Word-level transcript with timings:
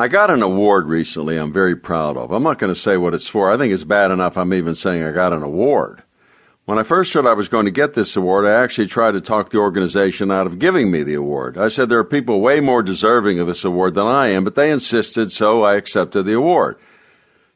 I 0.00 0.08
got 0.08 0.30
an 0.30 0.40
award 0.40 0.86
recently 0.86 1.36
I'm 1.36 1.52
very 1.52 1.76
proud 1.76 2.16
of. 2.16 2.32
I'm 2.32 2.42
not 2.42 2.58
going 2.58 2.72
to 2.72 2.80
say 2.80 2.96
what 2.96 3.12
it's 3.12 3.28
for. 3.28 3.52
I 3.52 3.58
think 3.58 3.70
it's 3.70 3.84
bad 3.84 4.10
enough 4.10 4.38
I'm 4.38 4.54
even 4.54 4.74
saying 4.74 5.02
I 5.02 5.12
got 5.12 5.34
an 5.34 5.42
award. 5.42 6.02
When 6.64 6.78
I 6.78 6.84
first 6.84 7.12
heard 7.12 7.26
I 7.26 7.34
was 7.34 7.50
going 7.50 7.66
to 7.66 7.70
get 7.70 7.92
this 7.92 8.16
award, 8.16 8.46
I 8.46 8.62
actually 8.62 8.86
tried 8.86 9.10
to 9.12 9.20
talk 9.20 9.50
the 9.50 9.58
organization 9.58 10.30
out 10.30 10.46
of 10.46 10.58
giving 10.58 10.90
me 10.90 11.02
the 11.02 11.12
award. 11.12 11.58
I 11.58 11.68
said 11.68 11.90
there 11.90 11.98
are 11.98 12.04
people 12.04 12.40
way 12.40 12.60
more 12.60 12.82
deserving 12.82 13.40
of 13.40 13.46
this 13.46 13.62
award 13.62 13.94
than 13.94 14.06
I 14.06 14.28
am, 14.28 14.42
but 14.42 14.54
they 14.54 14.70
insisted, 14.70 15.32
so 15.32 15.64
I 15.64 15.74
accepted 15.74 16.24
the 16.24 16.32
award. 16.32 16.78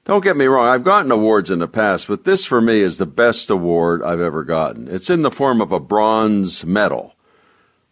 Don't 0.05 0.23
get 0.23 0.37
me 0.37 0.45
wrong, 0.45 0.69
I've 0.69 0.85
gotten 0.85 1.11
awards 1.11 1.49
in 1.49 1.61
the 1.61 1.67
past, 1.67 2.09
but 2.09 2.25
this 2.25 2.45
for 2.45 2.61
me 2.61 2.81
is 2.81 2.99
the 2.99 3.07
best 3.07 3.49
award 3.49 4.03
I've 4.03 4.21
ever 4.21 4.45
gotten. 4.45 4.87
It's 4.89 5.09
in 5.09 5.23
the 5.23 5.31
form 5.31 5.63
of 5.63 5.73
a 5.73 5.81
bronze 5.81 6.63
medal. 6.63 7.14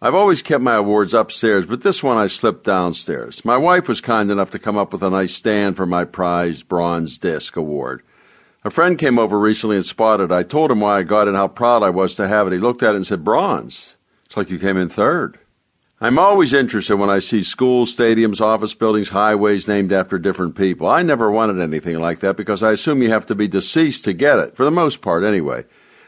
I've 0.04 0.16
always 0.16 0.42
kept 0.42 0.64
my 0.64 0.74
awards 0.74 1.14
upstairs, 1.14 1.64
but 1.64 1.82
this 1.82 2.02
one 2.02 2.16
I 2.16 2.26
slipped 2.26 2.64
downstairs. 2.64 3.44
My 3.44 3.56
wife 3.56 3.86
was 3.86 4.00
kind 4.00 4.32
enough 4.32 4.50
to 4.50 4.58
come 4.58 4.76
up 4.76 4.92
with 4.92 5.00
a 5.04 5.10
nice 5.10 5.32
stand 5.32 5.76
for 5.76 5.86
my 5.86 6.04
prized 6.04 6.68
bronze 6.68 7.18
disc 7.18 7.56
award. 7.56 8.02
A 8.64 8.70
friend 8.70 8.98
came 8.98 9.16
over 9.16 9.38
recently 9.38 9.76
and 9.76 9.86
spotted 9.86 10.32
it. 10.32 10.34
I 10.34 10.42
told 10.42 10.72
him 10.72 10.80
why 10.80 10.98
I 10.98 11.02
got 11.04 11.28
it 11.28 11.28
and 11.28 11.36
how 11.36 11.46
proud 11.46 11.84
I 11.84 11.90
was 11.90 12.14
to 12.14 12.26
have 12.26 12.48
it. 12.48 12.52
He 12.52 12.58
looked 12.58 12.82
at 12.82 12.94
it 12.94 12.96
and 12.96 13.06
said, 13.06 13.22
Bronze? 13.22 13.94
It's 14.26 14.36
like 14.36 14.50
you 14.50 14.58
came 14.58 14.76
in 14.76 14.88
third. 14.88 15.38
I'm 16.00 16.18
always 16.18 16.52
interested 16.52 16.96
when 16.96 17.08
I 17.08 17.20
see 17.20 17.44
schools, 17.44 17.96
stadiums, 17.96 18.40
office 18.40 18.74
buildings, 18.74 19.10
highways 19.10 19.68
named 19.68 19.92
after 19.92 20.18
different 20.18 20.56
people. 20.56 20.88
I 20.88 21.02
never 21.02 21.30
wanted 21.30 21.62
anything 21.62 22.00
like 22.00 22.18
that 22.20 22.36
because 22.36 22.60
I 22.60 22.72
assume 22.72 23.02
you 23.02 23.10
have 23.10 23.26
to 23.26 23.36
be 23.36 23.46
deceased 23.46 24.02
to 24.06 24.12
get 24.12 24.40
it, 24.40 24.56
for 24.56 24.64
the 24.64 24.72
most 24.72 25.00
part 25.00 25.22
anyway. 25.22 25.64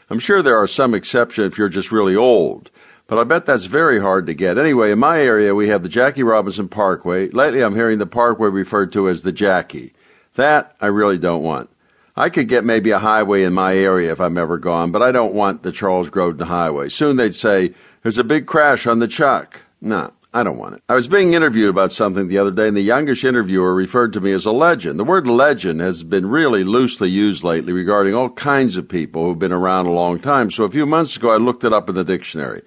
I'm 0.09 0.19
sure 0.19 0.43
there 0.43 0.61
are 0.61 0.67
some 0.67 0.93
exceptions 0.93 1.53
if 1.53 1.57
you're 1.57 1.69
just 1.69 1.93
really 1.93 2.17
old 2.17 2.71
but 3.07 3.17
I 3.17 3.23
bet 3.23 3.45
that's 3.45 3.65
very 3.65 3.99
hard 3.99 4.25
to 4.27 4.33
get. 4.33 4.57
Anyway, 4.57 4.91
in 4.91 4.99
my 4.99 5.19
area, 5.19 5.53
we 5.53 5.67
have 5.69 5.83
the 5.83 5.89
Jackie 5.89 6.23
Robinson 6.23 6.67
Parkway. 6.67 7.29
Lately, 7.29 7.61
I'm 7.61 7.75
hearing 7.75 7.99
the 7.99 8.05
parkway 8.05 8.49
referred 8.49 8.91
to 8.93 9.09
as 9.09 9.21
the 9.21 9.31
Jackie. 9.31 9.93
That 10.35 10.75
I 10.81 10.87
really 10.87 11.17
don't 11.17 11.43
want. 11.43 11.69
I 12.17 12.29
could 12.29 12.47
get 12.47 12.63
maybe 12.63 12.91
a 12.91 12.99
highway 12.99 13.43
in 13.43 13.53
my 13.53 13.75
area 13.75 14.11
if 14.11 14.21
I'm 14.21 14.37
ever 14.37 14.57
gone, 14.57 14.91
but 14.91 15.01
I 15.01 15.11
don't 15.11 15.33
want 15.33 15.63
the 15.63 15.71
Charles 15.71 16.09
Grodin 16.09 16.47
Highway. 16.47 16.87
Soon 16.87 17.17
they'd 17.17 17.35
say, 17.35 17.73
there's 18.03 18.17
a 18.17 18.23
big 18.23 18.45
crash 18.45 18.87
on 18.87 18.99
the 18.99 19.07
Chuck. 19.07 19.61
No, 19.81 20.13
I 20.33 20.43
don't 20.43 20.57
want 20.57 20.75
it. 20.75 20.83
I 20.87 20.95
was 20.95 21.09
being 21.09 21.33
interviewed 21.33 21.69
about 21.69 21.91
something 21.91 22.27
the 22.27 22.37
other 22.37 22.51
day, 22.51 22.69
and 22.69 22.77
the 22.77 22.81
youngish 22.81 23.25
interviewer 23.25 23.73
referred 23.73 24.13
to 24.13 24.21
me 24.21 24.31
as 24.31 24.45
a 24.45 24.51
legend. 24.51 24.97
The 24.97 25.03
word 25.03 25.27
legend 25.27 25.81
has 25.81 26.03
been 26.03 26.25
really 26.25 26.63
loosely 26.63 27.09
used 27.09 27.43
lately 27.43 27.73
regarding 27.73 28.15
all 28.15 28.29
kinds 28.29 28.77
of 28.77 28.87
people 28.87 29.25
who've 29.25 29.39
been 29.39 29.51
around 29.51 29.85
a 29.85 29.91
long 29.91 30.19
time. 30.19 30.51
So 30.51 30.63
a 30.63 30.71
few 30.71 30.85
months 30.85 31.17
ago, 31.17 31.31
I 31.31 31.37
looked 31.37 31.65
it 31.65 31.73
up 31.73 31.89
in 31.89 31.95
the 31.95 32.03
dictionary. 32.03 32.61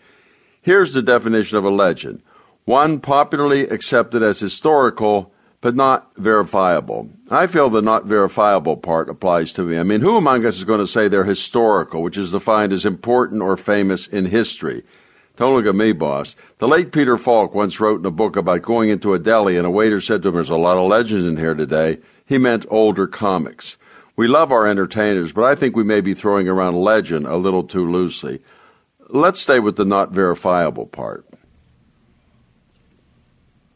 Here's 0.69 0.93
the 0.93 1.01
definition 1.01 1.57
of 1.57 1.65
a 1.65 1.71
legend 1.71 2.21
one 2.67 3.01
popularly 3.01 3.67
accepted 3.67 4.23
as 4.23 4.39
historical 4.39 5.33
but 5.63 5.75
not 5.75 6.15
verifiable. 6.19 7.09
I 7.31 7.47
feel 7.47 7.71
the 7.71 7.81
not 7.81 8.05
verifiable 8.05 8.77
part 8.77 9.09
applies 9.09 9.55
to 9.55 9.63
me. 9.63 9.79
I 9.79 9.83
mean, 9.83 10.03
who 10.03 10.19
among 10.19 10.45
us 10.45 10.59
is 10.59 10.65
going 10.65 10.81
to 10.81 10.87
say 10.87 11.09
they're 11.09 11.25
historical, 11.25 12.03
which 12.03 12.19
is 12.19 12.33
defined 12.33 12.75
as 12.75 12.85
important 12.85 13.41
or 13.41 13.57
famous 13.57 14.09
in 14.09 14.27
history? 14.27 14.85
Don't 15.37 15.57
look 15.57 15.65
at 15.65 15.75
me, 15.75 15.93
boss. 15.93 16.37
The 16.59 16.69
late 16.69 16.93
Peter 16.93 17.17
Falk 17.17 17.55
once 17.55 17.81
wrote 17.81 18.01
in 18.01 18.05
a 18.05 18.11
book 18.11 18.37
about 18.37 18.61
going 18.61 18.91
into 18.91 19.15
a 19.15 19.19
deli 19.19 19.57
and 19.57 19.67
a 19.67 19.71
waiter 19.71 20.03
said 20.03 20.21
to 20.21 20.29
him, 20.29 20.35
There's 20.35 20.51
a 20.51 20.57
lot 20.57 20.77
of 20.77 20.87
legends 20.87 21.27
in 21.27 21.39
here 21.39 21.55
today. 21.55 21.97
He 22.27 22.37
meant 22.37 22.67
older 22.69 23.07
comics. 23.07 23.79
We 24.17 24.29
love 24.29 24.53
our 24.53 24.67
entertainers, 24.67 25.33
but 25.33 25.45
I 25.45 25.55
think 25.55 25.75
we 25.75 25.83
may 25.83 26.03
be 26.03 26.13
throwing 26.13 26.47
around 26.47 26.77
legend 26.77 27.27
a 27.27 27.37
little 27.37 27.63
too 27.63 27.91
loosely. 27.91 28.43
Let's 29.11 29.41
stay 29.41 29.59
with 29.59 29.77
the 29.77 29.85
not 29.85 30.13
verifiable 30.13 30.87
part. 30.87 31.28